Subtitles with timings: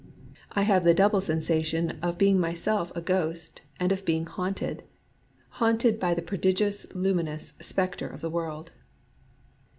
[0.53, 4.81] I have the double sensation of being myself a ghost and of being haunted,—
[5.61, 8.71] haunted by the prodigious lumi nous Spectre of the World.